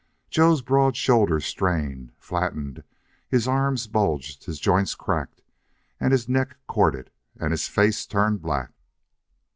Joe's 0.31 0.63
broad 0.63 0.97
shoulders 0.97 1.45
strained, 1.45 2.11
flattened; 2.17 2.81
his 3.29 3.47
arms 3.47 3.85
bulged, 3.85 4.45
his 4.45 4.59
joints 4.59 4.95
cracked, 4.95 5.43
his 5.99 6.27
neck 6.27 6.57
corded, 6.65 7.11
and 7.39 7.51
his 7.51 7.67
face 7.67 8.07
turned 8.07 8.41
black. 8.41 8.71